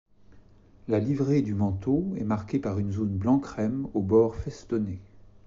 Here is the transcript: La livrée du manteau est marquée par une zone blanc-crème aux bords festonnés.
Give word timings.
La 0.87 0.97
livrée 0.97 1.43
du 1.43 1.53
manteau 1.53 2.11
est 2.17 2.23
marquée 2.23 2.57
par 2.57 2.79
une 2.79 2.91
zone 2.91 3.15
blanc-crème 3.19 3.85
aux 3.93 4.01
bords 4.01 4.33
festonnés. 4.35 4.99